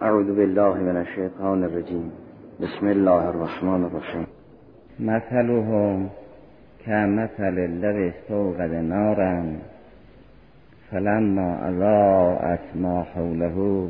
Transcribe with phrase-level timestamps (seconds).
[0.00, 2.12] اعوذ بالله من الشیطان الرجیم.
[2.60, 4.26] بسم الله الرحمن الرحیم.
[5.00, 6.10] مثلهم
[6.86, 9.56] كمثل الذي استوقد نارا
[10.90, 13.88] فلما اضاءت ما حوله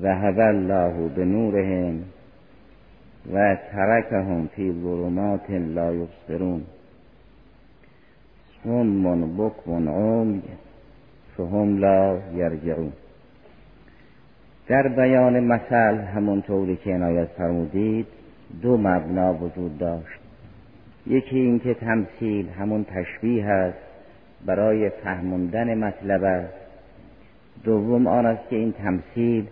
[0.00, 2.02] ذهب الله بنورهم
[3.32, 6.62] و ترکهم فی ظلمات لا یبصرون.
[8.64, 10.42] صم بکم عمی
[11.36, 12.92] فهم لا یرجعون.
[14.68, 18.06] در بیان مثل همونطوری که عنایت فرمودید
[18.62, 20.20] دو مبنا وجود داشت.
[21.06, 23.78] یکی اینکه تمثیل همون تشبیه است
[24.46, 26.54] برای فهموندن مطلب است.
[27.64, 29.46] دوم آن است که این تمثیل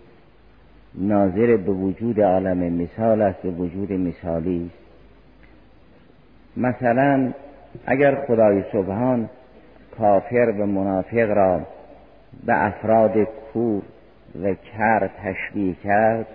[0.95, 4.81] ناظر به وجود عالم مثال است به وجود مثالی است.
[6.57, 7.31] مثلا
[7.85, 9.29] اگر خدای سبحان
[9.97, 11.61] کافر و منافق را
[12.45, 13.13] به افراد
[13.53, 13.81] کور
[14.43, 16.27] و کر تشبیه کرد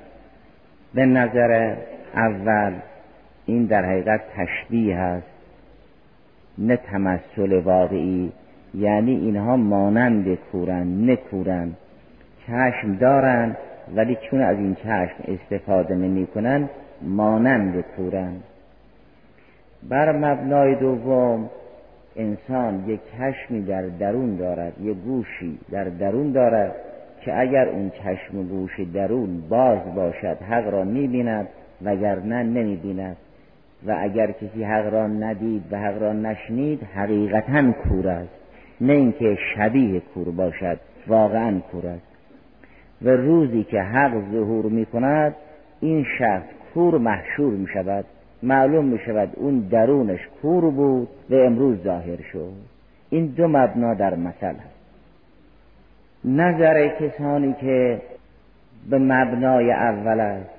[0.94, 1.76] به نظر
[2.14, 2.72] اول
[3.46, 5.26] این در حقیقت تشبیه است
[6.58, 8.32] نه تمثل واقعی
[8.74, 11.72] یعنی اینها مانند کورن نه کورن
[12.46, 13.56] چشم دارند
[13.94, 16.68] ولی چون از این چشم استفاده نمی کنن
[17.02, 18.36] مانند کورن.
[19.88, 21.50] بر مبنای دوم
[22.16, 26.74] انسان یک چشمی در درون دارد یک گوشی در درون دارد.
[27.26, 31.48] که اگر اون چشم گوش درون باز باشد حق را می‌بیند
[31.82, 33.16] وگرنه نمی‌بیند.
[33.86, 38.34] و اگر کسی حق را ندید و حق را نشنید حقیقتا کور است.
[38.80, 42.06] نه اینکه شبیه کور باشد واقعا کور است.
[43.02, 45.34] و روزی که حق ظهور می کند
[45.80, 48.04] این شخص کور محشور می شود
[48.42, 52.52] معلوم می شود اون درونش کور بود و امروز ظاهر شد.
[53.10, 54.75] این دو مبنا در مثل هست
[56.26, 58.00] نظر کسانی که
[58.90, 60.50] به مبنای اول است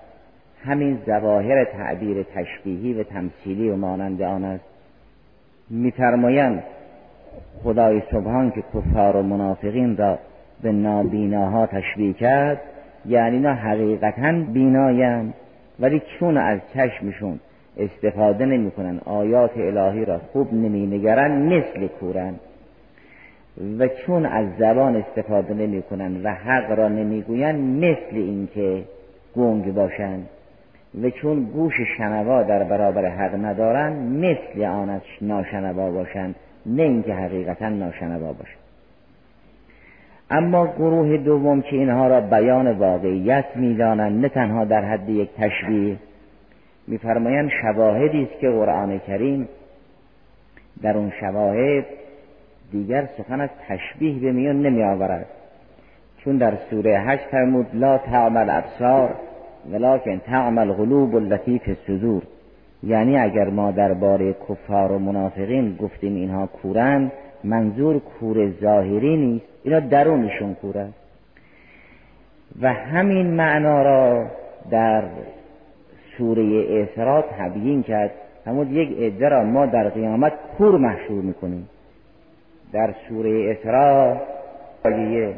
[0.66, 4.64] همین ظواهر تعبیر تشبیهی و تمثیلی و مانند آن است
[5.70, 6.64] میفرمایند
[7.64, 10.20] خدای سبحان که کفار و منافقین را
[10.62, 12.62] به نابیناها تشبیه کرد
[13.06, 15.34] یعنی اینا حقیقتا بینایند
[15.80, 17.40] ولی چون از چشمشون
[17.78, 22.34] استفاده نمی‌کنن آیات الهی را خوب نمینگرن مثل کورن.
[23.80, 28.84] و چون از زبان استفاده نمی‌کنن و حق را نمی‌گوین مثل اینکه
[29.36, 30.30] گنگ باشند
[31.04, 36.36] و چون گوش شنوا در برابر حق ندارن مثل آن از ناشنوا باشند
[36.66, 38.58] نه اینکه حقیقتا ناشنوا باشند.
[40.30, 45.96] اما گروه دوم که اینها را بیان واقعیت می‌دانند نه تنها در حد یک تشبیه
[46.88, 49.50] میفرمایند شواهدی است که قرآن کریم
[50.82, 51.86] در اون شواهد
[52.72, 55.26] دیگر سخن از تشبیه به میان نمی آورد
[56.18, 59.16] چون در سوره هشت فرمود لا تعمل ابصار
[59.72, 62.24] ولکن تعمل قلوب التي فی الصدور.
[62.84, 67.12] یعنی اگر ما درباره کفار و منافقین گفتیم اینها کورن
[67.44, 70.94] منظور کور ظاهری نیست اینا درونشون کور است
[72.62, 74.26] و همین معنا را
[74.72, 75.04] در
[76.18, 78.12] سوره اسراء تبیین کرد.
[78.46, 81.70] همون یک عده را ما در قیامت کور محشور می‌کنیم.
[82.74, 84.18] در سوره اسراء
[84.86, 85.34] آیه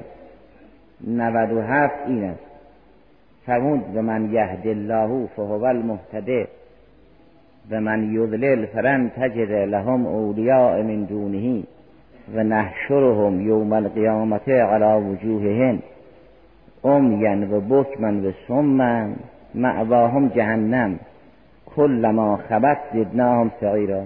[1.07, 2.39] 97 این است.
[3.45, 6.47] فرمود و من یهد الله فهو المهتده
[7.71, 11.63] و من یضلل فلن تجد لهم اولیاء من دونه
[12.35, 15.79] و نحشرهم یوم القیامت علی وجوههم
[16.83, 19.15] امین و بکمن و سمن
[19.55, 20.99] معواهم جهنم
[21.75, 24.03] کل ما خبت زدناهم سعیرا.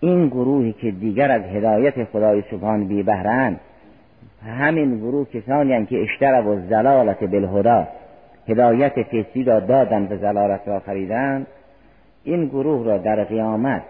[0.00, 3.56] این گروهی که دیگر از هدایت خدای سبحان بی بهرن
[4.46, 7.88] همین گروه کسانی هم که اشترب و زلالت بالهدا
[8.48, 11.46] هدایت فسی را دادن و زلالت را خریدن
[12.24, 13.82] این گروه را در قیامت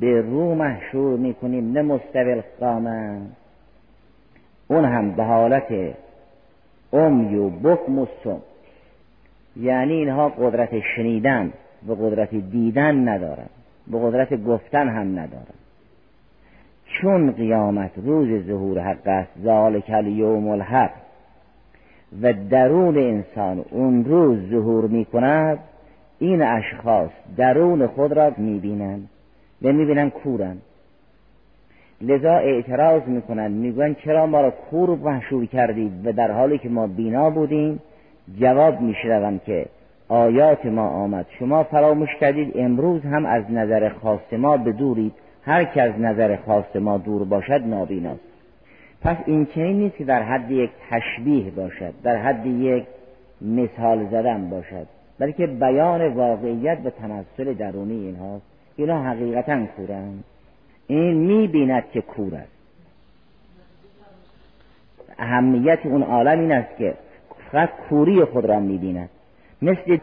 [0.00, 2.42] به رو محشور می‌کنیم نه مستوی
[4.68, 5.94] اون هم به حالت
[6.92, 8.06] امی و بکم و
[9.56, 11.52] یعنی اینها قدرت شنیدن
[11.86, 13.48] و قدرت دیدن ندارن.
[13.92, 15.54] به قدرت گفتن هم ندارن
[16.84, 20.90] چون قیامت روز ظهور حق است ذالک الیوم الحق.
[22.22, 25.58] و درون انسان اون روز ظهور می کند
[26.18, 29.08] این اشخاص درون خود را می بینند
[29.62, 30.56] و می بینند کورن.
[32.00, 36.86] لذا اعتراض می‌کنند می‌گویند چرا ما را کور محشور کردید و در حالی که ما
[36.86, 37.80] بینا بودیم
[38.40, 39.66] جواب میشنوند که
[40.12, 41.26] آیات ما آمد.
[41.38, 45.12] شما فراموش کردید امروز هم از نظر خاص ما بدورید
[45.44, 48.20] هر که از نظر خاص ما دور باشد نابیناست.
[49.02, 52.84] پس این چنین نیست که در حد یک تشبیه باشد در حد یک
[53.40, 54.86] مثال زدن باشد
[55.18, 58.44] بلکه بیان واقعیت و تمثل درونی اینهاست.
[58.76, 60.24] اینا حقیقتا کورند
[60.86, 62.52] این می‌بیند که کور است.
[65.18, 66.94] اهمیت اون عالم این است که
[67.52, 69.08] فقط کوری خود را می‌بیند.
[69.62, 69.98] مثل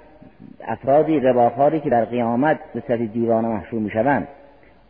[0.67, 4.27] افرادی رباخاری که در قیامت به صورت دیوانه محشور می‌شوند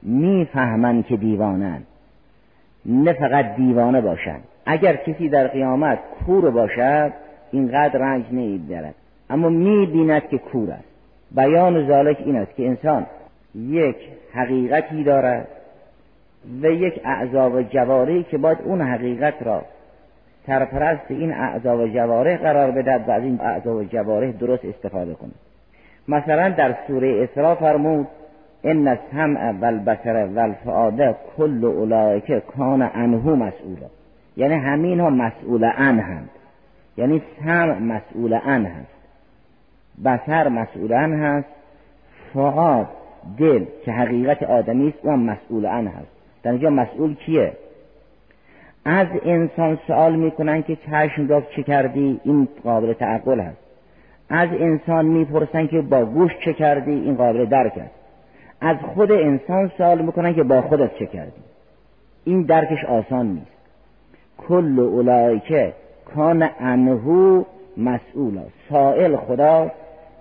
[0.01, 1.87] می‌فهمند که دیوانند.
[2.85, 4.43] نه فقط دیوانه باشند.
[4.65, 7.13] اگر کسی در قیامت کور باشد
[7.51, 8.95] اینقدر رنج نمی‌برد
[9.29, 10.83] اما می‌بیند که کور است.
[11.31, 13.05] بیان ذالک این است که انسان
[13.55, 13.95] یک
[14.33, 15.47] حقیقتی دارد
[16.61, 19.61] و یک اعضا و جواره که باید اون حقیقت را
[20.49, 25.13] سرپرست این اعضا و جواره قرار بدهد و از این اعضا و جواره درست استفاده
[25.13, 25.31] کنه
[26.07, 28.07] مثلا در سوره اسراء فرمود
[28.63, 33.87] ان السمع والبصر والفؤاد کل اولئک کان عنه مسئولا.
[34.37, 36.29] یعنی همین ها مسئول عنه هست.
[36.97, 38.99] یعنی سمع مسئول عنه هست.
[40.05, 41.47] بصر مسئول عنه هست.
[42.33, 42.87] فؤاد
[43.37, 46.11] دل که حقیقت آدمی است اون مسئول عنه هست.
[46.43, 47.53] در اینجا مسئول کیه؟
[48.85, 53.57] از انسان سوال می‌کنن که چشم را چه کردی؟ این قابل تعقل هست.
[54.29, 57.95] از انسان می‌پرسن که با گوش چه کردی؟ این قابل درک است
[58.61, 61.41] از خود انسان سوال می‌کنن که با خودت چه کردی؟
[62.25, 63.59] این درکش آسان نیست.
[64.37, 65.73] کل اولایکه
[66.15, 67.43] کان انهو
[67.77, 68.39] مسئول
[68.69, 69.71] سائل خدا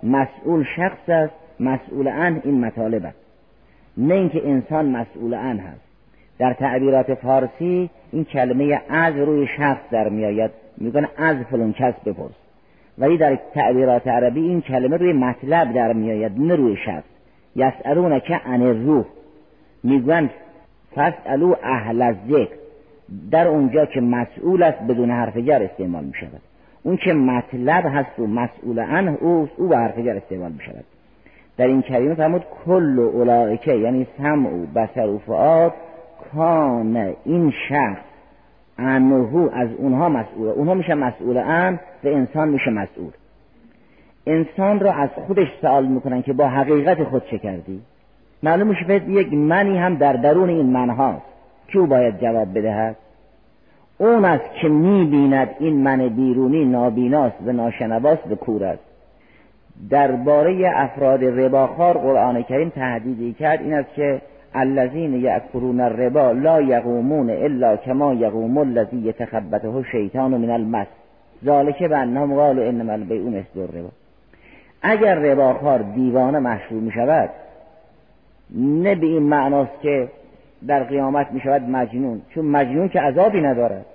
[0.03, 3.17] مسئول شخص است مسئول ان این مطالب است.
[3.97, 5.88] نه اینکه انسان مسئول ان هست.
[6.39, 10.51] در تعبیرات فارسی این کلمه از روی شخص در میآید.
[10.77, 12.35] میگن از فلان کس بپرس.
[12.97, 17.03] ولی در تعبیرات عربی این کلمه روی مطلب در میآید نه روی شخص.
[17.55, 19.05] یسالون که عن الروح.
[19.83, 20.29] میگن
[20.95, 22.55] فسالو اهل ذکر
[23.31, 26.41] در اونجا که مسئول است بدون حرف جر استعمال می شود
[26.83, 30.85] اون که مطلب هست و مسئول عنه او او به حرف جر استعمال می شود
[31.57, 35.73] در این کلمه فرمود کل اولائکه یعنی سمع و بسر و فعاد
[36.33, 38.01] کان این شخص
[38.77, 40.51] انهو از اونها مسئوله.
[40.51, 43.11] اونها میشه مسئول ان و انسان میشه مسئول.
[44.27, 47.81] انسان را از خودش سوال می‌کنن که با حقیقت خود چه کردی؟
[48.43, 51.21] معلوم میشه یک منی هم در درون این من هاست.
[51.67, 52.95] که باید جواب بدهد؟
[53.97, 58.83] اون است که می‌بیند این من بیرونی نابیناست و ناشنواست به کور است.
[59.89, 63.61] درباره افراد رباخار قرآن کریم تهدیدی کرد.
[63.61, 64.21] این است که
[64.55, 70.87] الذین یأکلون الربا لا یقومون الا کما یقوم الذی یتخبطه شیطان من المس.
[71.45, 73.89] ذالک بانهم قالوا انما البیع مثل الربا.
[74.81, 77.29] اگر رباخار دیوانه محشور می شود
[78.55, 80.09] نه به این معناست که
[80.67, 83.85] در قیامت می شود مجنون چون مجنون که عذابی ندارد.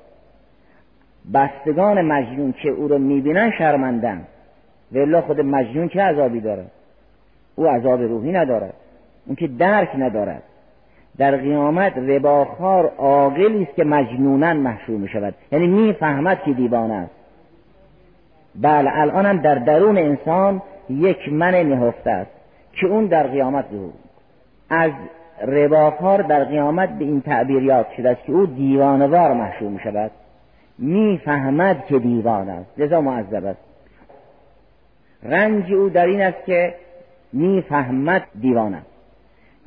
[1.35, 4.25] بستگان مجنون که او رو می‌بینن شرمندن.
[4.95, 6.71] و خود مجنون که عذابی دارد
[7.55, 8.75] او عذاب روحی ندارد
[9.26, 10.43] اون که درک ندارد.
[11.19, 17.15] در قیامت رباخار عاقلی است که مجنونن محشور می شود یعنی می‌فهمد که دیوانه است.
[18.55, 22.31] بله الان هم در درون انسان یک من نهفته است
[22.73, 23.93] که اون در قیامت ظهور
[24.71, 24.91] از
[25.47, 30.11] رباخار در قیامت به این تعبیر یاد شده است که او دیوانوار محشور می شود
[30.79, 32.71] می‌فهمد که دیوان است.
[32.79, 33.61] لذا معذب است.
[35.23, 36.75] رنج او در این است که
[37.33, 38.94] می‌فهمد دیوان است.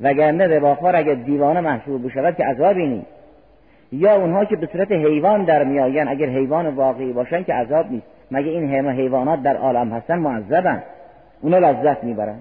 [0.00, 3.06] وگرنه رباخار اگر دیوانه محسوب بشود که عذابی نیست.
[3.92, 8.06] یا اونها که به صورت حیوان در میآیند اگر حیوان واقعی باشن که عذاب نیست.
[8.30, 10.82] مگه این همه حیوانات در عالم هستن معذبن
[11.40, 12.40] اونا لذت می‌برن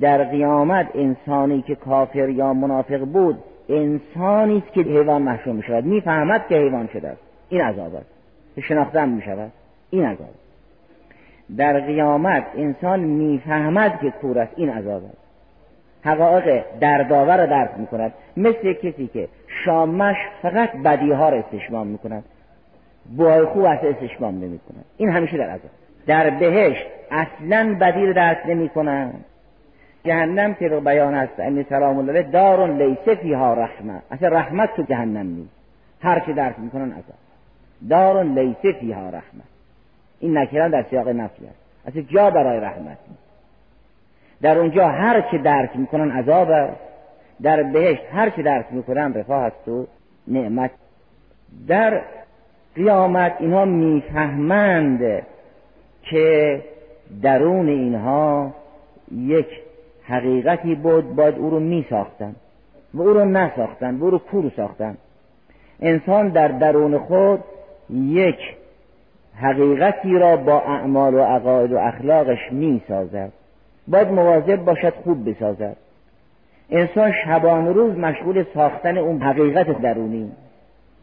[0.00, 5.84] در قیامت انسانی که کافر یا منافق بود انسانی است که حیوان محشور می شود
[5.84, 8.12] می‌فهمد که حیوان شده است این عذاب است.
[8.68, 9.52] شناختن می شود
[9.90, 10.28] این عذاب
[11.56, 14.52] در قیامت انسان می‌فهمد که کور است.
[14.56, 15.21] این عذاب است.
[16.04, 19.28] حقایق دردآور را درک می کند مثل کسی که
[19.64, 22.24] شامش فقط بدی ها را استشمام می کند
[23.16, 25.70] بوهای خوب اصلا استشمام نمی کند این همیشه در عذاب.
[26.06, 28.70] در بهشت اصلا بدی را درک نمی
[30.04, 35.26] جهنم که بیان است امی سلام الله دارون لیسه فیها رحمه اصلا رحمت تو جهنم
[35.26, 35.54] نیست.
[36.00, 37.18] هر چه درک می‌کنن عذاب.
[37.90, 39.42] دارون لیسه فیها رحمه
[40.20, 41.58] این نکران در سیاق نفی است.
[41.86, 43.31] اصلا جا برای رحمت نیست.
[44.42, 46.76] در اونجا هر چه درک می‌کنن عذاب است.
[47.42, 49.86] در بهشت هر چه درک می‌کنن رفاه است و
[50.28, 50.70] نعمت.
[51.68, 52.02] در
[52.74, 55.22] قیامت اینها می‌فهمند
[56.02, 56.60] که
[57.22, 58.54] درون اینها
[59.16, 59.46] یک
[60.04, 62.34] حقیقتی بود باید او رو می ساختن
[62.94, 64.96] و او رو نساختن و او رو کور ساختن.
[65.80, 67.40] انسان در درون خود
[67.90, 68.38] یک
[69.36, 73.32] حقیقتی را با اعمال و عقاید و اخلاقش می سازد
[73.92, 75.76] باید مواظب باشد خوب بسازد.
[76.70, 80.32] انسان شبان روز مشغول ساختن اون حقیقت درونی.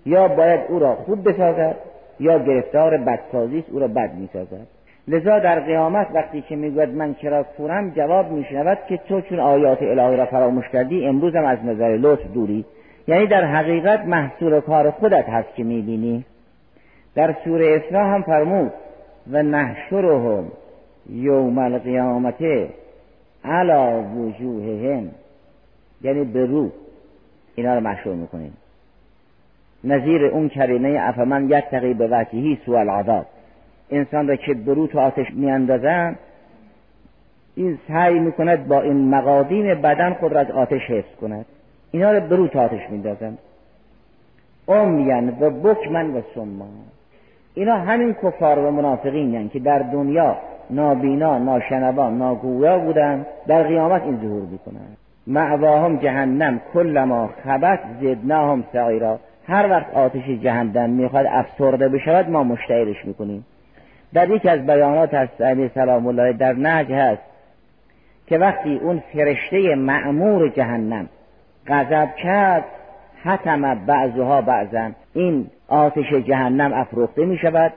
[0.05, 1.75] یا باید او را خوب بسازد
[2.19, 4.67] یا گرفتار بدسازی او را بد می‌سازد.
[5.07, 9.81] لذا در قیامت وقتی که می‌گوید من چرا کورم جواب میشنود که تو چون آیات
[9.81, 12.65] الهی را فراموش کردی امروز هم از نظر لطف دوری.
[13.07, 16.25] یعنی در حقیقت محصول کار خودت هست که می‌بینی.
[17.15, 18.71] در سوره اسراء هم فرمود
[19.31, 20.51] و نحشرهم
[21.11, 22.69] یوم القیامت
[23.43, 25.11] علا وجوههم.
[26.01, 26.71] یعنی به رو.
[27.55, 28.53] اینا رو محشور می‌کنیم.
[29.83, 33.25] نظیر اون کریمه افمن یتقی به وجهی سو العذاب.
[33.91, 36.15] انسان را که برو تو آتش میاندازن
[37.55, 41.45] این سعی می‌کند با این مقادیم بدن خود را از آتش حفظ کند.
[41.91, 43.37] اینا رو برو تو آتش میندازن
[44.67, 46.69] امین و بکمن و سمان.
[47.53, 50.37] اینا همین کفار و منافقین که در دنیا
[50.69, 54.97] نابینا ناشنوا ناگویا بودن در قیامت این ظهور می‌کنند.
[55.27, 59.19] معواهم جهنم کلما خبت زدناهم سعیرا.
[59.47, 63.45] هر وقت آتش جهنم می‌خواد افسرده بشود ما مشتعلش می‌کنیم.
[64.13, 67.21] در یکی از بیانات از علی سلام الله در نج هست
[68.27, 71.09] که وقتی اون فرشته معمور جهنم
[71.67, 72.65] غضب کرد
[73.23, 77.73] حتم بعضها بعضا این آتش جهنم افروخته می شود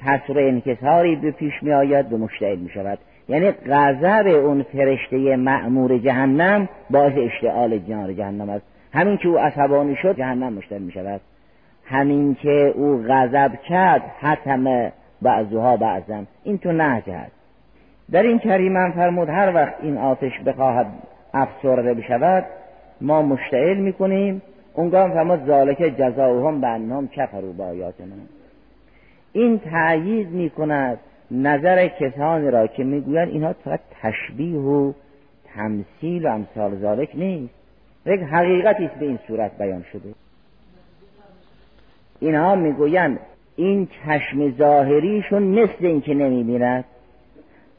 [0.00, 5.98] کسر انکساری به پیش می آید و مشتعل می شود یعنی غضب اون فرشته معمور
[5.98, 8.64] جهنم باعث اشتعال جنار جهنم است.
[8.92, 11.20] همین که او عصبانی شد جهنم مشتعل می شود
[11.84, 14.92] همین که او غضب کرد حتم
[15.22, 16.22] بعضها بعضا.
[16.44, 17.32] این تو نهج هست.
[18.12, 20.86] در این کریمن فرمود هر وقت این آتش بخواهد
[21.34, 22.44] افسرده بشود
[23.00, 24.42] ما مشتعل می‌کنیم.
[24.74, 27.08] اونگاه فرمود ذالک جزاؤهم بانهم
[27.58, 28.14] با آیاتنا
[29.32, 30.98] این تأیید می‌کند
[31.30, 34.92] نظر کسانی را که می‌گویند اینها فقط تشبیه و
[35.54, 37.54] تمثیل و امثال ذالک نیست.
[38.06, 40.14] یک حقیقتی است به این صورت بیان شده.
[42.20, 43.18] اینها می‌گویند
[43.56, 46.84] این چشم ظاهریشون مثل این که نمی‌بیند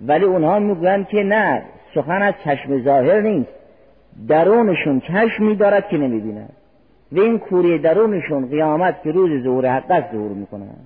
[0.01, 1.61] ولی اونها می‌گویند که نه
[1.95, 3.51] سخن از چشم ظاهر نیست.
[4.27, 6.53] درونشون چشم میدارد که نمی‌بیند.
[7.11, 10.85] و این کوری درونشون قیامت که روز ظهور حق ظهور می‌کنند.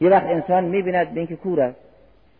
[0.00, 1.76] یه وقت انسان می‌بیند به اینکه کور است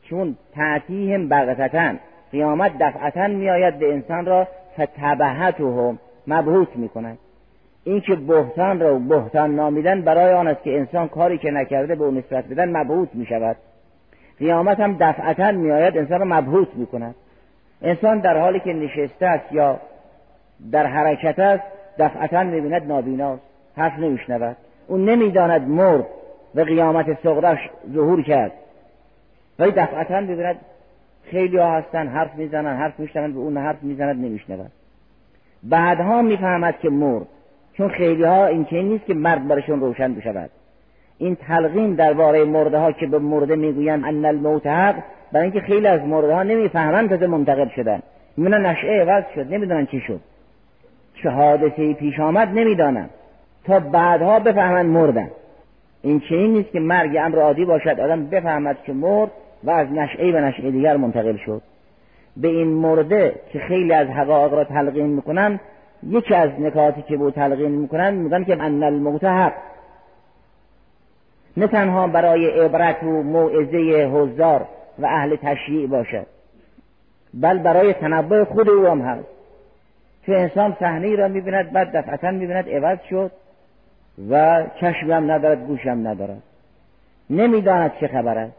[0.03, 2.01] چون تعتیهم بغتتن
[2.33, 7.19] قیامت دفعتا میآید به انسان را فتبهتهم مبهوت می‌کند.
[7.85, 12.05] این که بهتان را بهتان نامیدن برای آن است که انسان کاری که نکرده به
[12.05, 13.57] اون نسبت بدن مبهوت می شود
[14.39, 17.15] قیامت هم دفعتا میآید انسان را مبهوت می کند
[17.83, 19.81] انسان در حالی که نشسته است یا
[20.73, 21.63] در حرکت است
[21.99, 23.43] دفعتا می‌بیند نابیناست.
[23.77, 24.57] حرف نمیشنود.
[24.87, 26.05] اون نمی‌داند مرد
[26.55, 27.59] و قیامت صغرش
[27.93, 28.53] ظهور کرد.
[29.59, 30.57] ولی دفعتا ببیند
[31.25, 34.71] خیلی ها هستن حرف می‌زنن حرف میشنون به اون حرف می‌زند نمیشنود.
[35.63, 37.27] بعدها می‌فهمد که مرد
[37.73, 40.51] چون خیلی ها این که نیست که مرد برشون روشن بشود.
[41.19, 44.95] این تلقین درباره مرده ها که به مرده می‌گویند ان الموت حق
[45.33, 48.03] برای اینکه خیلی از مرده ها نمی‌فهمند تازه منتقل شدن.
[48.37, 50.21] می‌بینن نشعه عوض شد نمی‌دونن چی شد.
[51.23, 53.11] چه حادثه پیش آمد نمی‌دانم
[53.65, 55.31] تا بعدها بفهمند مردن.
[56.05, 58.01] این چنین نیست که مرگ امر عادی باشد.
[58.01, 59.31] آدم بفهمد که مرد
[59.65, 61.63] و از نشعه به نشعه دیگر منتقل شد.
[62.37, 65.61] به این مرده که خیلی از حقایق را تلقین می‌کنن
[66.09, 69.53] یکی از نکاتی که به تلقین می‌کنن میگن که ان الموت حق.
[71.57, 74.67] نه تنها برای عبرت و موعظه حضار
[74.99, 76.27] و اهل تشریع باشد
[77.35, 79.29] بل برای تنبه خود او هم هست.
[80.27, 83.31] که انسان صحنه را می‌بیند بعد دفعتا می‌بیند عوض شد.
[84.31, 86.43] و چشم هم ندارد گوش هم ندارد.
[87.31, 88.57] نمی‌داند چه خبر است.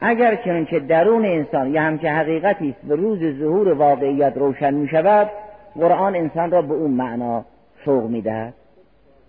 [0.00, 5.30] اگر چنانچه درون انسان یا همچه حقیقتی است به روز ظهور واقعیت روشن می شود
[5.74, 7.44] قرآن انسان را به اون معنا
[7.84, 8.54] سوق می‌دهد.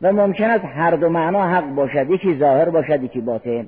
[0.01, 3.67] و ممکن است هر دو معنا حق باشد یکی ظاهر باشد یکی باطن.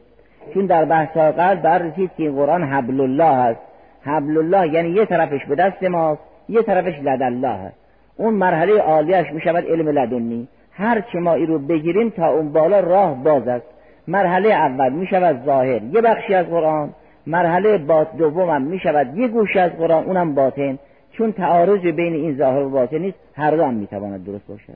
[0.53, 3.59] چون در بحث قبل بررسید که قرآن حبل الله است.
[4.01, 7.75] حبل الله یعنی یه طرفش به دست ماست یه طرفش لد الله است.
[8.17, 10.47] اون مرحله عالیش می شود علم لدنی.
[10.81, 13.65] هر چه ما رو بگیریم تا اون بالا راه باز است.
[14.07, 16.93] مرحله اول می شود ظاهر یه بخشی از قرآن.
[17.27, 20.79] مرحله بات دوم هم می شود یه گوش از قرآن اونم باطن.
[21.11, 24.73] چون تعارض بین این ظاهر و باطن نیست هر دو هم می تواند درست باشد.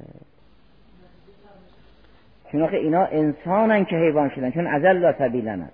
[2.51, 5.69] چون آخه اینا انسانن که حیوان شدن چون ازل لا سبیلن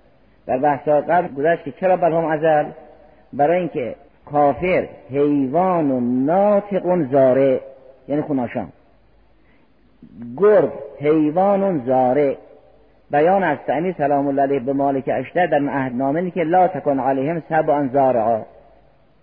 [0.46, 2.64] در بحث قبل گذشت که چرا برهم ازل؟
[3.32, 3.94] برای اینکه
[4.26, 7.60] کافر حیوان و ناطق زاره
[8.08, 8.68] یعنی خوناشان.
[10.36, 12.36] گرگ حیوان زاره
[13.10, 17.42] بیان از امیر سلام الله علیه به مالک اشتر در عهدنامه که لا تکن علیهم
[17.48, 18.40] سبعا زارعا.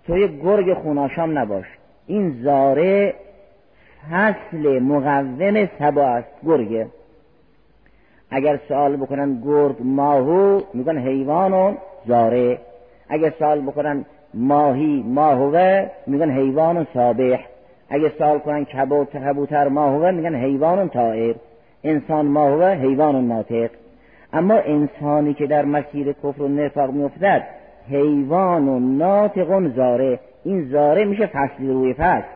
[0.07, 1.65] تو یک گرگ خوناشام نباش.
[2.07, 3.13] این زاره
[4.11, 6.87] فصل مقوم سبا است گرگه.
[8.31, 11.73] اگر سوال بکنن گرگ ماهو میگن حیوان و
[12.07, 12.59] زاره
[13.09, 17.39] اگر سوال بکنن ماهی ماهوه میگن حیوان سابح
[17.89, 21.35] اگه سوال کنن کبوتر ماهوه میگن حیوان طائر.
[21.83, 23.69] انسان ماهوه حیوان ناطق.
[24.33, 27.43] اما انسانی که در مسیر کفر و نفاق میافتد
[27.89, 30.19] حیوان و ناطق زاره.
[30.43, 32.27] این زاره میشه فصلی روی فصل.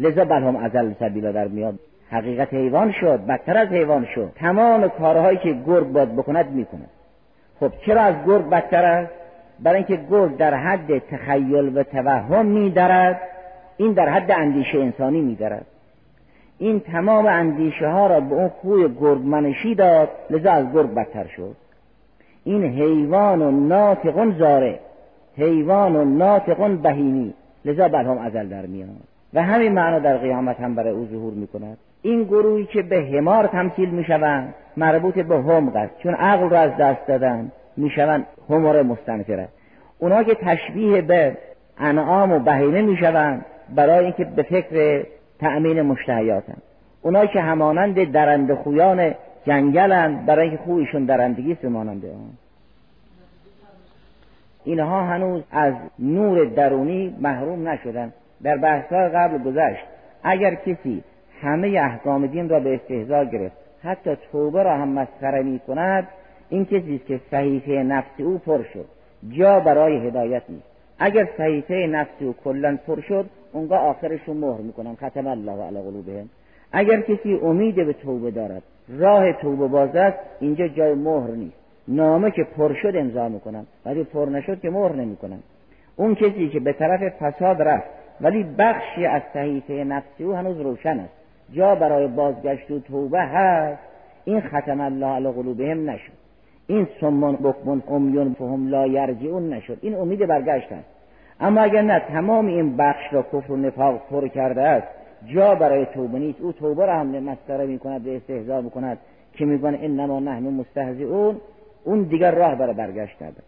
[0.00, 1.74] لذا بلهم ازل سبیلا در میاد.
[2.10, 4.30] حقیقت حیوان شد بدتر از حیوان شد.
[4.36, 6.90] تمام کارهایی که گرگ باید بکند می‌کند.
[7.60, 9.12] خب چرا از گرگ بدتر است؟
[9.60, 13.20] برای اینکه گرگ در حد تخیل و توهم میدرد.
[13.76, 15.66] این در حد اندیشه انسانی میدرد
[16.58, 21.56] این تمام اندیشه ها را به اون خوی گرگمنشی داد لذا از گرگ بدتر شد.
[22.44, 24.80] این حیوان و ناطقون زاره
[25.36, 28.88] حیوان و ناطقون بهیمی لذا هم ازل در میاد
[29.34, 33.02] و همین معنا در قیامت هم برای او ظهور می کند این گروهی که به
[33.02, 37.90] همار تمثیل می شوند مربوط به هم است چون عقل را از دست دادن می
[37.90, 39.48] شوند همار مستنفره.
[39.98, 41.36] اونا که تشبیه به
[41.78, 43.44] انعام و بهیمه می شوند
[43.74, 45.06] برای اینکه به فکر
[45.40, 46.56] تأمین مشتهیاتن.
[47.02, 49.14] اونا که همانند درند خویان
[49.46, 52.30] جنگلند برای اینکه خویشون درندگی مانند آن
[54.64, 58.12] اینها هنوز از نور درونی محروم نشدن.
[58.42, 59.84] در بحثهای قبل گذشت
[60.22, 61.04] اگر کسی
[61.42, 66.08] همه احکام دین را به استهزا گرفت حتی توبه را هم مسخره می کند
[66.48, 68.86] این کسی است که صحیفه نفس او پر شد.
[69.30, 70.73] جا برای هدایت نیست.
[70.98, 74.94] اگر صحیفه نفس او کلا پر شد اونگاه آخرشون مهر می‌کنن.
[74.94, 76.28] ختم الله علی قلوبهم.
[76.72, 81.56] اگر کسی امید به توبه دارد راه توبه باز است اینجا جای مهر نیست.
[81.88, 85.38] نامه که پر شد امضا می‌کنن ولی پر نشد که مهر نمی‌کنن.
[85.96, 87.86] اون کسی که به طرف فساد رفت
[88.20, 91.12] ولی بخشی از صحیفه نفسی او هنوز روشن است.
[91.52, 93.78] جا برای بازگشت و توبه هست.
[94.24, 96.23] این ختم الله علی قلوبهم نشد.
[96.66, 99.78] این سمون بکمون امیون فهم لا یرجعون نشد.
[99.82, 100.88] این امید برگشت است
[101.40, 104.86] اما اگر نه تمام این بخش را کفر و نفاق پر کرده است
[105.34, 106.40] جا برای توبه نیست.
[106.40, 108.98] او توبه را هم مسخره می کند به استهزا می کند
[109.32, 111.36] که میگن انما نحن مستهزئون.
[111.84, 113.42] اون دیگر راه برای برگشت کرده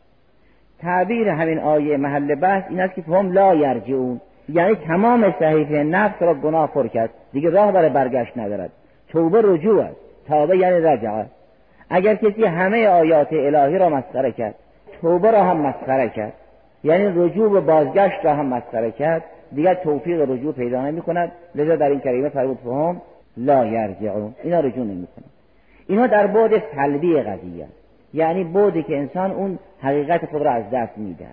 [0.79, 4.21] تعبیر همین آیه محل بحث این است که هم لا یرجعون.
[4.49, 7.11] یعنی تمام صحیفه نفس را گناه پر کرد.
[7.33, 8.71] دیگه راه برای برگشت ندارد.
[9.09, 9.97] توبه رجوع است.
[10.29, 11.27] توبه یعنی رجعه.
[11.91, 14.55] اگر کسی همه آیات الهی را مسخره کرد
[15.01, 16.33] توبه را هم مسخره کرد
[16.85, 21.77] یعنی رجوع و بازگشت را هم مسخره کرد دیگر توفیق رجوع پیدا نمی کند لذا
[21.77, 23.03] در این کریمه فرمود فهم
[23.37, 24.35] لا یرجعون.
[24.43, 25.25] اینا رجوع نمی کند
[25.89, 27.67] اینا در بعد سلبی قضیه
[28.15, 31.27] یعنی بودی که انسان اون حقیقت خود را از دست میده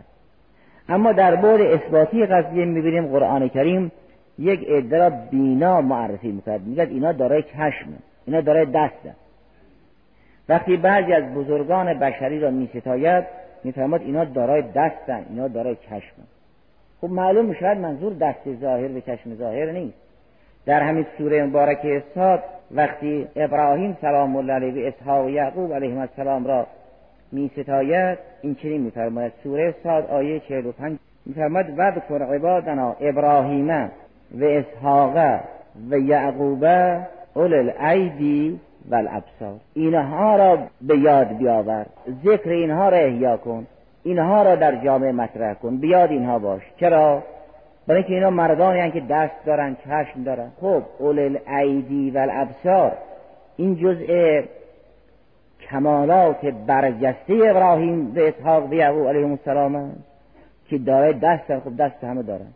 [0.89, 3.92] اما در بعد اثباتی قضیه می‌بینیم قرآن کریم
[4.39, 7.88] یک عده را بینا معرفی می‌کند میگه اینا دارای چشم
[8.26, 9.22] اینا دارای دست
[10.49, 13.23] وقتی بعضی از بزرگان بشری را میستاید
[13.63, 16.15] میفرماد اینا دارای دستن اینا دارای چشم.
[17.01, 19.97] خب معلوم می‌شود منظور دست ظاهر به چشم ظاهر نیست.
[20.65, 26.47] در همین سوره مبارکه ساد وقتی ابراهیم سلام الله علیه و اسحاق یعقوب علیهم السلام
[26.47, 26.67] را
[27.32, 29.34] می ستاید این چنین میفرماید.
[29.43, 35.39] سوره ساد آیه 45 میفرماید وذکر عبادنا ابراهیم و اسحاق
[35.89, 36.63] و یعقوب
[37.36, 41.86] اول الایدی و الابصار اینها را به یاد بیاور.
[42.26, 43.67] ذکر اینها را احیا کن.
[44.04, 45.78] اینها را در جامعه مطرح کن.
[45.78, 46.62] بیاد اینها باش.
[46.80, 47.24] چرا؟
[47.88, 50.52] برای اینکه اینا مردانی که دست دارن چشم دارن.
[50.62, 52.91] خب اول الایدی و الابصار
[53.58, 54.41] این جزء
[55.69, 59.91] کمالات برجسته ابراهیم به اسحاق و یعقوب علیهم السلام
[60.69, 62.48] که داره دست خب دست همه دارن.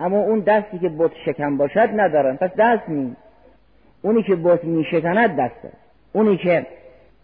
[0.00, 2.36] اما اون دستی که بت شکم باشد ندارن.
[2.36, 3.27] پس دست نیست.
[4.02, 5.76] اونی که بت میشکند دست است
[6.12, 6.66] اونی که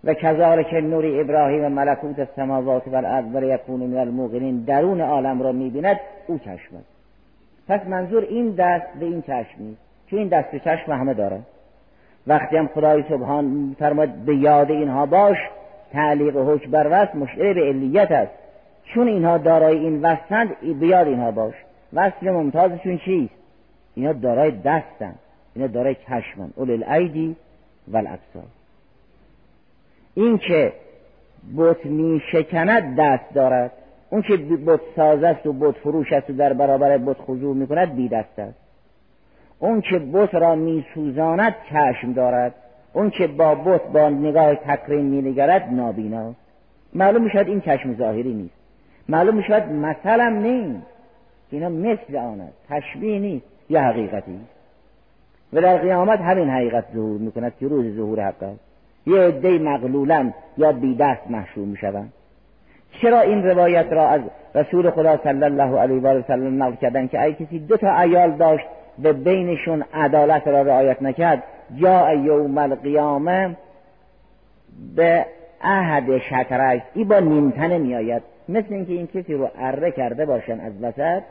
[0.05, 0.15] و
[0.63, 6.01] که نوری ابراهیم ملکوت السماوات و الارض و یکون من الموقنین درون عالم را می‌بیند
[6.27, 6.95] او چشم است.
[7.69, 9.81] پس منظور این دست به این چشم نیست.
[10.11, 11.41] چون این دست به چشم همه داره.
[12.27, 15.37] وقتی هم خدای سبحان فرماد به یاد اینها باش
[15.93, 18.33] تعلیق و حکم بر وصف مشعر به علیت است.
[18.85, 20.49] چون اینها دارای این وصفند
[20.81, 21.55] به یاد اینها باش.
[21.93, 23.35] وصف ممتازشون چیست؟
[23.95, 25.15] اینا دارای دستن.
[25.55, 26.51] اینا دارای چشمن.
[26.57, 27.37] اول الایدی
[27.89, 28.45] و الابصار
[30.15, 30.73] این که
[31.57, 33.73] بت می شکند دست دارد
[34.11, 37.67] اون که بت ساز است و بت فروش است و در برابر بت خضوع می
[37.67, 38.59] کند بی دست است.
[39.59, 42.55] اون که بت را میسوزاند چشم دارد.
[42.93, 46.35] اون که با بت با نگاه تکریم مینگرد نابینا
[46.93, 48.55] معلوم می‌شد این چشم ظاهری نیست.
[49.09, 50.87] معلوم می‌شد مثلا نیست.
[51.51, 52.57] اینا مثل آن است.
[52.69, 53.47] تشبیه نیست.
[53.71, 54.41] یا حقیقتی؟
[55.55, 58.61] و در قیامت همین حقیقت ظهور می‌کند که روز ظهور حق است.
[59.07, 62.13] یه عده مغلولن یا بی دست محشور می‌شوند.
[63.03, 64.21] چرا این روایت را از
[64.55, 68.31] رسول خدا صلی الله علیه و سلم نقل کردن که ای کسی دو تا ایال
[68.31, 68.65] داشت
[68.99, 71.43] به بینشون عدالت را رعایت نکرد
[71.77, 73.57] جا یوم القیامه
[74.97, 75.27] به
[75.63, 78.23] عهد شطرک ای با نیمتنه میآید.
[78.49, 81.23] مثل اینکه این کسی رو اره کرده باشن از وسط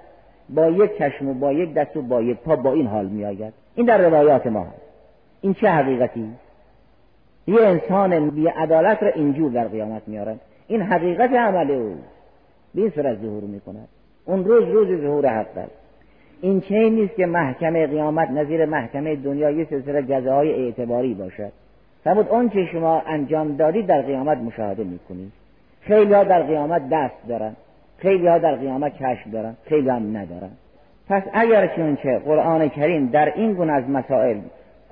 [0.49, 3.53] با یک چشم و با یک دست و با یک پا با این حال میآید.
[3.75, 4.81] این در روایات ما هست.
[5.41, 6.29] این چه حقیقتی؟
[7.47, 11.95] یه انسان بی عدالت را اینجور در قیامت میارن این حقیقت عمل او.
[12.75, 13.87] به این صورت ظهور می‌کند.
[14.25, 15.71] اون روز روز ظهور حق است.
[16.41, 21.51] این چه نیست که محکمه قیامت نظیر محکمه دنیا یه سلسله جزاهای اعتباری باشد.
[22.03, 25.31] فرمود اون که شما انجام دادید در قیامت مشاهده می‌کنید.
[25.81, 27.55] خیلی ها در قیامت دست دارن
[28.03, 30.49] خیلی ها در قیامت چشم دارن خیلی هم ندارن.
[31.09, 31.67] پس اگر
[32.03, 34.37] چه قرآن کریم در این گونه از مسائل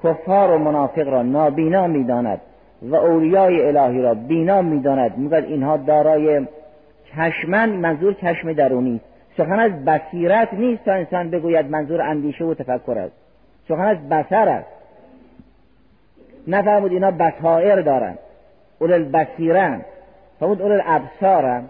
[0.04, 2.42] کفار و منافق را نابینا می‌داند
[2.82, 6.48] و اولیای الهی را بینا می‌داند می‌گوید اینها دارای
[7.16, 9.02] چشمن منظور چشم درونی
[9.38, 13.14] سخن از بصیرت نیست تا انسان بگوید منظور اندیشه و تفکر است.
[13.68, 14.68] سخن از بصر است.
[16.48, 18.16] نفرمود اینا بصائر دارن.
[18.80, 19.82] اول البصیرن
[20.40, 21.64] فرمود اول الابصارن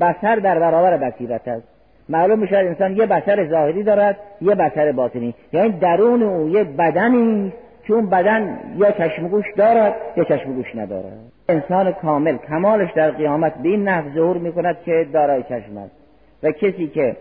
[0.00, 1.66] بصر در برابر بصیرت است.
[2.08, 5.34] معلوم میشه انسان یه بصر ظاهری دارد یه بصر باطنی.
[5.52, 7.52] یعنی درون او یه بدنی
[7.88, 11.18] چون بدن یا چشم گوش دارد یا چشم گوش ندارد.
[11.48, 15.94] انسان کامل کمالش در قیامت به این نحو ظهور می‌کند که دارای چشم است.
[16.42, 17.16] و کسی که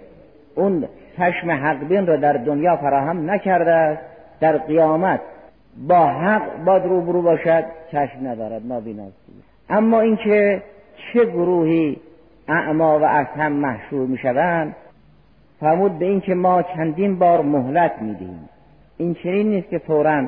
[0.55, 3.99] اون چشم حق بین را در دنیا فراهم نکرده
[4.39, 5.19] در قیامت
[5.87, 9.17] با حق باد روبرو باشد چشم ندارد نابیناست.
[9.69, 10.61] اما اینکه
[11.13, 11.97] چه گروهی
[12.47, 14.75] اعما و از هم محشور می‌شوند
[15.59, 18.49] فرمود به اینکه ما چندین بار مهلت می‌دهیم.
[18.97, 20.27] این چنین نیست که فورا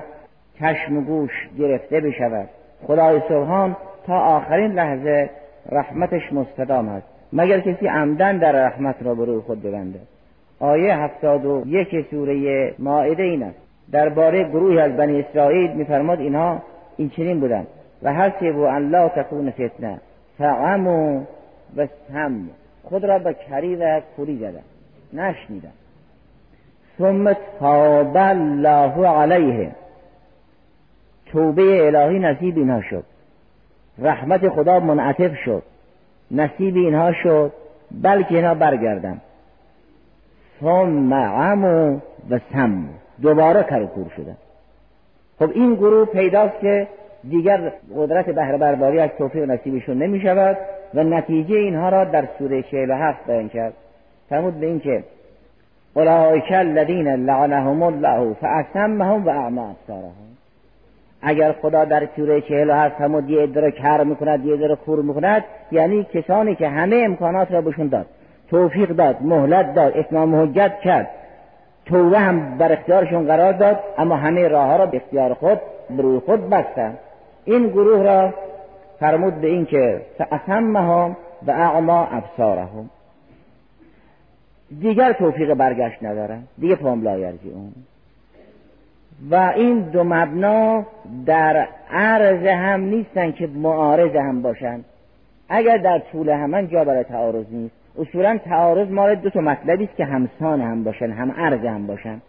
[0.60, 2.50] چشم و گوش گرفته بشود.
[2.88, 3.76] خدای سبحان
[4.08, 5.30] تا آخرین لحظه
[5.72, 7.08] رحمتش مستدام است.
[7.34, 10.00] مگر کسی عمدن در رحمت را به روی خود ببنده؟
[10.60, 13.58] آیه هفتاد و یک سوره ماعده این است.
[13.92, 16.62] درباره گروهی از بنی اسرائیل میفرماد اینها
[16.98, 17.68] این چنین بودند.
[18.04, 20.00] و حسبوا ان لا تکون فتنه
[20.38, 21.22] فعموا
[21.78, 22.50] و سم
[22.84, 24.64] خود را به کری و کوری زدن
[25.14, 25.72] نشنیدن
[26.98, 29.72] ثم تاب الله علیه.
[31.26, 33.04] توبه الهی نصیب اینها شد.
[33.98, 35.64] رحمت خدا منعطف شد.
[36.32, 37.52] نصیب اینها شد
[37.92, 39.22] بلکه اینها برگردن
[40.62, 42.90] ثم عمو و سم
[43.22, 44.38] دوباره کرکور شدن
[45.40, 46.88] خب این گروه پیداست که
[47.30, 50.58] دیگر قدرت بهره برداری از توفیق نصیبشون نمی شود
[50.94, 53.74] و نتیجه اینها را در سوره 47 بیان کرد.
[54.30, 55.04] فرمود به اینکه
[55.94, 60.36] اولئک الذین لعنهم الله فاسمهم و اعما ابصارهم.
[61.22, 66.04] اگر خدا در سوره 47 فرمود یه عده کر می‌کند یه عده خور می‌کند یعنی
[66.14, 68.06] کسانی که همه امکانات را بهشون داد
[68.50, 71.10] توفیق داد مهلت داد اتمام حجت کرد
[71.86, 76.20] توبه هم بر اختیارشون قرار داد اما همه راه ها را به اختیار خود بروی
[76.20, 76.98] خود بستن.
[77.46, 78.34] این گروه را
[79.00, 82.90] فرمود به این که فاسمهم و اعما ابصارهم.
[84.80, 86.44] دیگر توفیق برگشت ندارن.
[86.58, 87.74] دیگه پام لایرزی اون
[89.32, 90.86] و این دو مبنا
[91.26, 94.80] در عرض هم نیستن که معارض هم باشن.
[95.50, 99.96] اگر در طول همان جا برای تعارض نیست اصولا تعارض مال دو تا مطلبی است
[99.96, 102.22] که همسان هم باشن هم عرض هم باشن.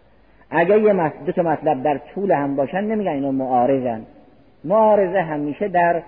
[0.49, 4.01] اگر یه دو تا مطلب در طول هم باشن نمیگن اینا معارضن.
[4.63, 6.01] معارضه همیشه در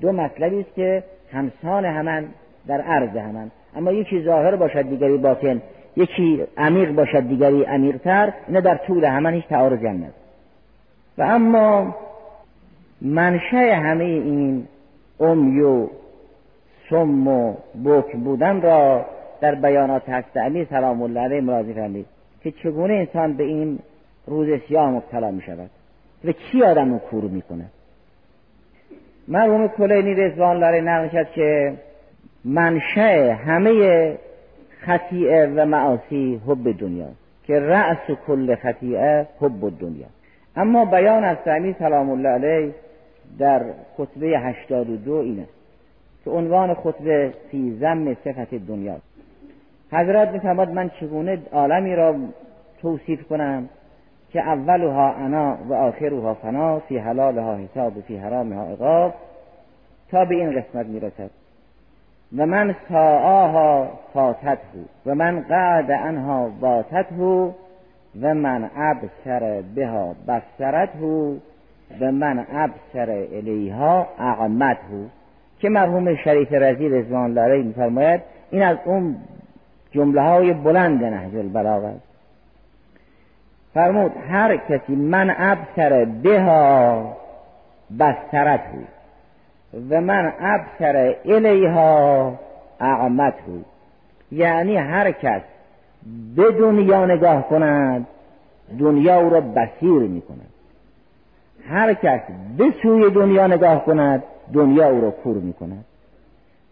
[0.00, 2.28] دو مطلبی است که همسان همان
[2.66, 3.50] در عرض همان.
[3.76, 5.62] اما یکی ظاهر باشد دیگری باطن.
[5.96, 8.32] یکی عمیق باشد دیگری عمیقتر.
[8.48, 10.04] اینا در طول همان هیچ تعارضی هم
[11.18, 11.94] و اما
[13.02, 14.66] منشه همه این
[15.20, 15.88] امی و
[16.90, 17.54] سم و
[17.84, 19.04] بک بودن را
[19.40, 22.06] در بیانات هست امیر سلام الله علیه مرازی فرمید
[22.42, 23.78] که چگونه انسان به این
[24.26, 25.70] روز سیاه مبتلا می شود
[26.24, 27.64] و کی آدم رو کور می‌کنه
[29.28, 31.74] مرحوم کلینی رضوان الله نقل که
[32.44, 34.18] منشه همه
[34.80, 37.08] خطیعه و معاصی حب دنیا
[37.46, 40.06] که رأس کل خطیعه حب دنیا
[40.56, 42.74] اما بیان از سعمی سلام الله علیه
[43.38, 43.62] در
[43.96, 45.52] خطبه 82 این است
[46.24, 48.96] که عنوان خطبه فی زم صفت دنیا
[49.92, 52.16] حضرت میفرماد من چگونه عالمی را
[52.82, 53.68] توصیف کنم؟
[54.34, 59.14] که اولها انا و آخرها فنا فی حلالها حساب و فی حرامها عقاب
[60.10, 61.30] تا به این قسمت می‌رسد.
[62.36, 64.58] و من ساعاها فاتته
[65.06, 67.54] و من قعد انها باتته
[68.22, 71.36] و من ابصر بها بصرته
[72.00, 75.06] و من ابصر الیها اقمته
[75.58, 78.20] که مرحوم شریف رزی رضوان علیه میفرماید
[78.50, 79.16] این از اون
[79.92, 81.94] جمله های بلند نهج البلاغه
[83.74, 87.16] فرمود هر کسی من ابصر بها
[88.00, 88.84] بصرته
[89.90, 92.32] و من ابصر الیها
[92.80, 93.64] اعمته.
[94.32, 95.42] یعنی هر کس
[96.36, 98.06] به دنیا نگاه کند
[98.78, 100.50] دنیا او را بسیر می کند
[101.68, 102.20] هر کس
[102.58, 105.84] به سوی دنیا نگاه کند دنیا او را کور می کند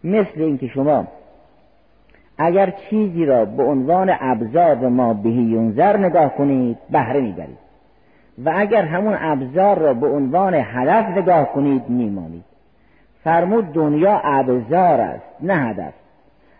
[0.03, 1.07] مثل اینکه شما
[2.37, 7.63] اگر چیزی را به عنوان ابزار ما بهی یونزر نگاه کنید بهره می‌برید.
[8.45, 12.43] و اگر همون ابزار را به عنوان هدف نگاه کنید میمانید.
[13.23, 15.93] فرمود دنیا ابزار است نه هدف.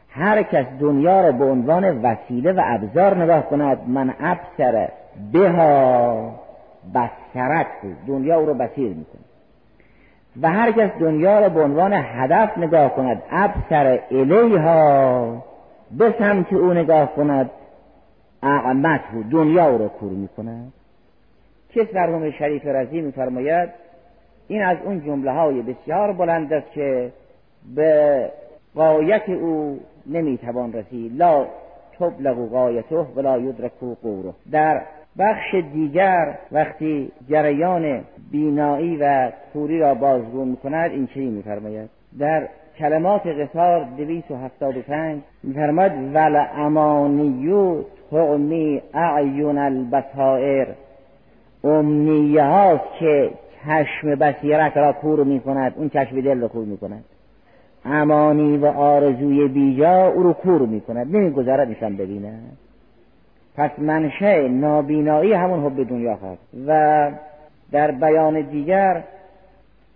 [0.09, 4.89] هر کس دنیا را به عنوان وسیله و ابزار نگاه کند من ابصر
[5.33, 6.31] بها
[6.95, 7.67] بسرت
[8.07, 9.21] دنیا او را بسیر می‌کنه
[10.41, 15.43] و هر کس دنیا را به عنوان هدف نگاه کند ابصر الیها
[15.97, 17.49] به سمت او نگاه کند.
[18.43, 20.73] اعمت بود دنیا را کور می‌کند.
[21.75, 23.69] کس مرحوم شریف رضی میفرماید
[24.47, 27.11] این از اون جمله های بسیار بلند است که
[27.75, 28.31] به
[28.75, 31.17] قایت او نمی‌توان رسید.
[31.17, 31.45] لا
[31.99, 33.71] تبلغ قایته ولا یدرک
[34.03, 34.33] قوره.
[34.51, 34.81] در
[35.19, 42.47] بخش دیگر وقتی جریان بینایی و کوری را بازگو می‌کند این چی میفرماید؟ در
[42.79, 50.67] کلمات قصار دویس و هفتاد و پنج میفرماید ول امانیو تغمی اعیون البصائر
[51.63, 53.31] امنیه هاست که
[53.65, 56.77] چشم بصیرت را کور می کند اون چشم دل را کور می
[57.85, 62.57] امانی و آرزوی بیجا او رو کور می کند نمی‌گذارد ایشان ببیند
[63.55, 67.11] پس منشه نابینایی همون حب دنیا هست و
[67.71, 69.03] در بیان دیگر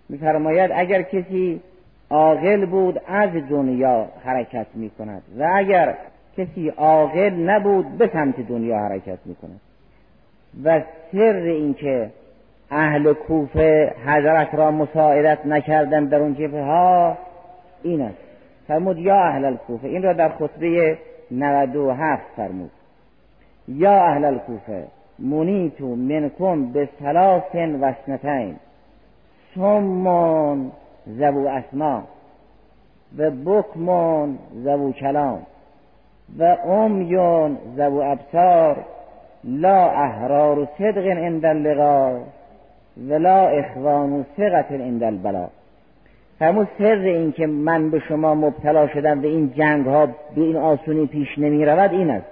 [0.10, 1.62] میفرماید اگر کسی
[2.10, 5.96] عاقل بود از دنیا حرکت می کند و اگر
[6.38, 9.62] کسی عاقل نبود به سمت دنیا حرکت می کند
[10.64, 12.12] و سر اینکه
[12.72, 17.18] اهل کوفه حضرت را مساعدت نکردن در اون جبه ها
[17.84, 18.18] این است.
[18.68, 20.98] فرمود یا اهل الکوفه این را در خطبه
[21.32, 22.72] 97 فرمود.
[23.68, 24.88] یا اهل الکوفه
[25.20, 28.56] منیتو منکم به ثلاث و سنتین
[29.56, 30.72] سمون
[31.08, 32.04] زبو اسما
[33.18, 35.42] و بکمون زبو کلام
[36.40, 38.86] و امیون زبو ابصار
[39.44, 42.20] لا احرار صدق عند اللقا
[43.10, 45.48] ولا اخوان و ثقت عند البلا.
[46.40, 50.56] فرمود سر این که من به شما مبتلا شدم و این جنگ ها به این
[50.56, 52.26] آسونی پیش نمی رود این است.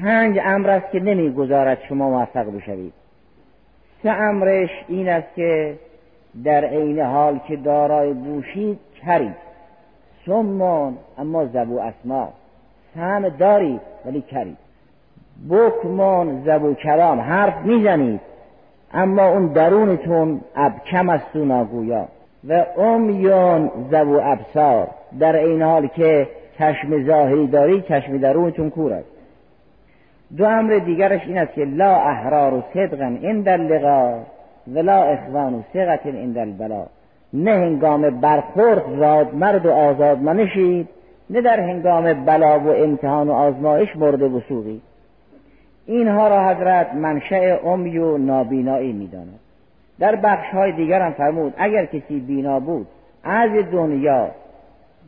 [0.00, 2.92] پنج امر است که نمی گذارد شما موفق بشوید.
[4.02, 5.74] سه امرش این است که
[6.44, 9.34] در عین حال که دارای بوشید کرید
[10.26, 12.28] سمون اما زبو اسما.
[12.94, 14.56] سهم دارید ولی کرید
[15.50, 18.20] بکمون زبو کلام حرف می‌زنید
[18.92, 22.08] اما اون درونتون ابکم است و ناگویا.
[22.48, 24.88] و امیون زبو ابصار.
[25.20, 29.08] در این حال که چشم ظاهری داری چشم درونتون کور است.
[30.36, 34.22] دو امر دیگرش این است که لا احرار و صدقا عند اللقا
[34.74, 36.86] ولا اخوان و ثقت عند البلا
[37.32, 40.88] نه هنگام برخورد زاد مرد و آزاد منشید
[41.30, 44.80] نه در هنگام بلا و امتحان و آزمایش مورد وسوقی.
[45.86, 49.38] اینها را حضرت منشأ امی و نابینایی می‌داند.
[49.98, 52.86] در بخش های دیگر هم فرمود اگر کسی بینا بود
[53.24, 54.30] از دنیا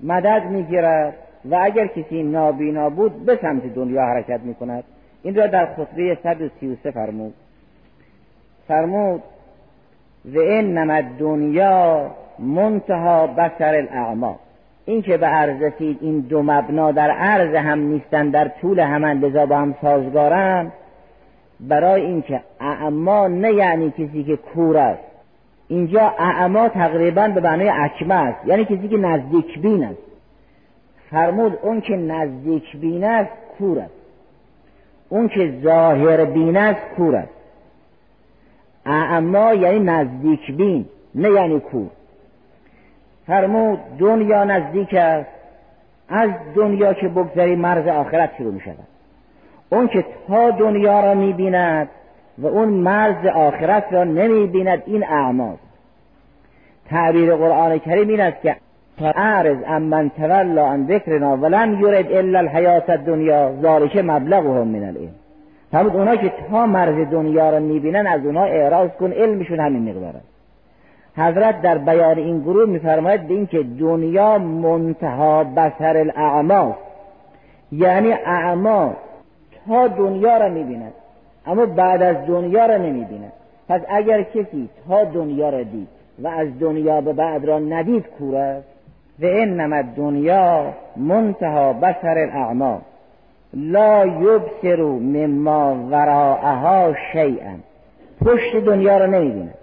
[0.02, 1.14] مدد می‌گیرد
[1.50, 4.84] و اگر کسی نابینا بود به سمت دنیا حرکت می‌کند.
[5.22, 7.34] این را در خطبه 133 فرمود.
[8.68, 9.22] فرمود
[10.24, 14.38] و انما دنیا منتها بسر الاعما
[14.84, 19.18] این که به عرض رسید این دو مبنا در عرض هم نیستن در طول همان
[19.18, 20.72] لذا با هم سازگارن.
[21.60, 25.02] برای اینکه اعما نه یعنی کسی که کور است.
[25.68, 28.46] اینجا اعما تقریبا به معنای اکمه است.
[28.46, 30.02] یعنی کسی که نزدیک بین است.
[31.10, 33.94] فرمود اون که نزدیک بین است کور است.
[35.08, 37.41] اون که ظاهر بین است کور است.
[38.86, 41.90] اعما یعنی نزدیک بین نه یعنی کور
[43.26, 45.42] فرمود دنیا نزدیک است.
[46.08, 48.86] از دنیا که بگذری مرز آخرت شروع می شود
[49.70, 51.88] اون که تا دنیا را می بیند
[52.38, 55.62] و اون مرز آخرت را نمی بیند این اعماست
[56.90, 58.56] تعبیر قرآن کریم این است که
[59.00, 65.14] اعرض من تولا عن ذکرنا ولم یرد الا الحیات الدنیا ذالک مبلغهم من العلم.
[65.72, 70.16] فرمود اونا که تا مرز دنیا را می‌بینن از اونا اعراض کن علمشون همین مقدار
[70.16, 70.32] است
[71.16, 76.74] حضرت در بیان این گروه میفرماید به اینکه دنیا منتها بسر الاعماس
[77.72, 78.96] یعنی اعما
[79.66, 80.92] تا دنیا را می‌بیند
[81.46, 83.32] اما بعد از دنیا را نمی‌بیند.
[83.68, 88.36] پس اگر کسی تا دنیا را دید و از دنیا به بعد را ندید کور
[88.36, 88.68] است؟
[89.20, 92.80] و انما دنیا منتها بسر الاعما.
[93.54, 97.54] لا یبصر مما وراءها شیئا.
[98.24, 99.54] پشت دنیا را نمی‌بیند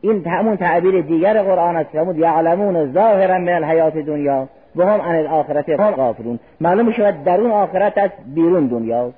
[0.00, 5.16] این همون تعبیر دیگر قرآن است که یعلمون ظاهرا من الحیات دنیا و هم عن
[5.16, 6.38] الاخرت غافلون.
[6.60, 9.10] معلوم شود در اون آخرت از بیرون دنیا.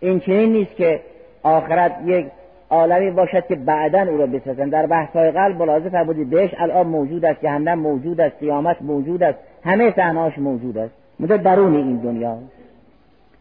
[0.00, 1.00] این چنین نیست که
[1.42, 2.26] آخرت یک
[2.70, 6.86] عالمی باشد که بعدا او را بسازند در بحث های قلب ملاحظه فرمودید بهش الان
[6.86, 10.94] موجود است جهنم موجود است قیامت موجود است همه صحنهاش موجود است.
[11.20, 12.38] مدت درون این دنیا.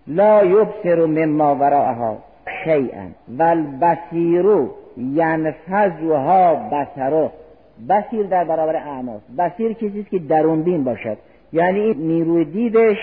[0.08, 2.18] لا یبصر مما وراءها
[2.64, 4.46] شیئا والبصیر
[4.98, 7.30] ینفذها بصره
[7.90, 11.18] بصیر در برابر اعماس بصیر کسی که درون بین باشد.
[11.54, 12.98] یعنی نیروی دیدش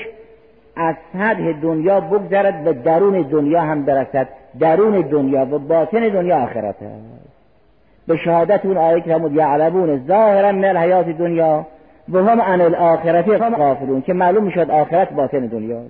[0.76, 4.28] از سطح دنیا بگذرد به درون دنیا هم برسد.
[4.60, 6.74] درون دنیا و باطن دنیا آخرت
[8.06, 11.66] به شهادت اون آیه که همون یعلمون ظاهرا من الحیات دنیا
[12.12, 15.82] و هم عن الاخرت غافلون که معلوم شد آخرت باطن دنیا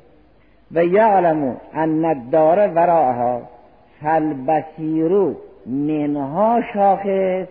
[0.74, 3.42] و یعلمون ان الدار وراءها
[4.02, 7.46] فالبصیر منها شاخص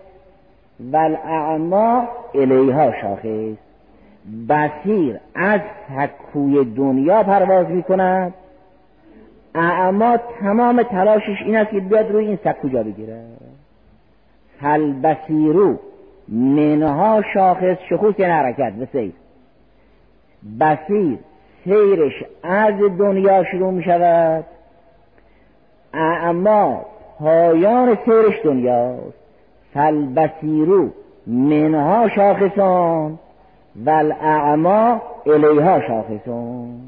[0.92, 3.56] و الاعما الیها شاخص.
[4.48, 5.60] بصیر از
[5.96, 8.34] تکوی دنیا پرواز می کند
[9.54, 13.24] اعما تمام تلاشش این است که بیاد روی این سکو جا بگیره.
[14.60, 15.78] هل بصیرو
[16.28, 19.12] منها شاخص شخوص یعنی حرکت به سیر
[20.60, 21.18] بصیر
[21.64, 24.44] سیرش از دنیا شروع می شود
[25.94, 26.86] اعما
[27.18, 29.18] پایان سیرش دنیاست.
[29.74, 30.88] فالبصیرو
[31.26, 33.18] منها شاخصان
[33.84, 36.80] والاعما الیها شاخصون.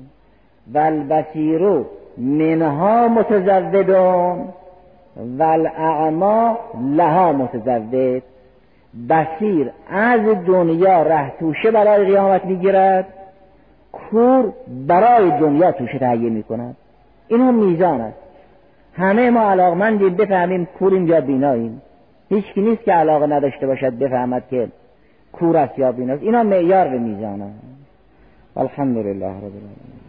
[0.74, 1.84] والبصیر
[2.18, 4.48] منها متزودون
[5.38, 6.58] والاعما
[6.96, 8.22] لها متزود.
[9.10, 13.13] بصیر از دنیا ره توشه برای قیامت می‌گیرد.
[14.11, 14.52] کور
[14.87, 16.76] برای دنیا توشه تهیه می‌کند.
[17.28, 18.18] این هم میزان است.
[18.94, 21.83] همه ما علاقمندیم بفهمیم کوریم یا بیناییم.
[22.28, 24.68] هیچ نیست که علاقه نداشته باشد بفهمد که
[25.33, 26.22] کور است یا بیناست.
[26.22, 27.50] اینا معیار به میزانه
[28.57, 30.04] الحمدلله رب العالمین.